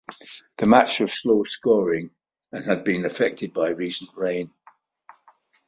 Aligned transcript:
The 0.57 0.65
match 0.65 0.99
was 0.99 1.21
low 1.25 1.43
scoring 1.43 2.09
and 2.51 2.65
had 2.65 2.83
been 2.83 3.05
affected 3.05 3.53
by 3.53 3.69
recent 3.69 4.09
rain. 4.17 4.51